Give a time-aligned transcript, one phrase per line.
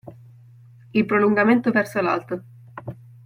[0.93, 2.43] Il prolungamento verso l'alto.